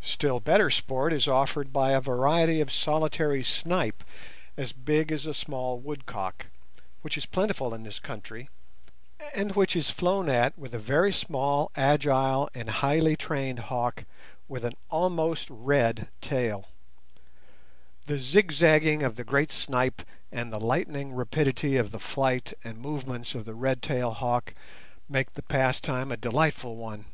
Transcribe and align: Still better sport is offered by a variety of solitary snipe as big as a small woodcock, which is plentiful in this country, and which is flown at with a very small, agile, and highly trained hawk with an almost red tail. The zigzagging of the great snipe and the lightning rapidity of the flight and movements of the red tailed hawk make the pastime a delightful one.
Still 0.00 0.40
better 0.40 0.70
sport 0.72 1.12
is 1.12 1.28
offered 1.28 1.72
by 1.72 1.92
a 1.92 2.00
variety 2.00 2.60
of 2.60 2.72
solitary 2.72 3.44
snipe 3.44 4.02
as 4.56 4.72
big 4.72 5.12
as 5.12 5.24
a 5.24 5.32
small 5.32 5.78
woodcock, 5.78 6.46
which 7.02 7.16
is 7.16 7.26
plentiful 7.26 7.72
in 7.72 7.84
this 7.84 8.00
country, 8.00 8.48
and 9.32 9.54
which 9.54 9.76
is 9.76 9.88
flown 9.88 10.28
at 10.28 10.58
with 10.58 10.74
a 10.74 10.80
very 10.80 11.12
small, 11.12 11.70
agile, 11.76 12.48
and 12.54 12.70
highly 12.82 13.14
trained 13.14 13.60
hawk 13.60 14.04
with 14.48 14.64
an 14.64 14.72
almost 14.90 15.46
red 15.48 16.08
tail. 16.20 16.66
The 18.06 18.18
zigzagging 18.18 19.04
of 19.04 19.14
the 19.14 19.22
great 19.22 19.52
snipe 19.52 20.02
and 20.32 20.52
the 20.52 20.58
lightning 20.58 21.12
rapidity 21.12 21.76
of 21.76 21.92
the 21.92 22.00
flight 22.00 22.52
and 22.64 22.78
movements 22.78 23.32
of 23.36 23.44
the 23.44 23.54
red 23.54 23.80
tailed 23.80 24.14
hawk 24.14 24.54
make 25.08 25.34
the 25.34 25.42
pastime 25.44 26.10
a 26.10 26.16
delightful 26.16 26.74
one. 26.74 27.04